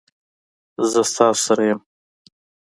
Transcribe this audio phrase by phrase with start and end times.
[0.91, 1.79] زه ستاسو سره یم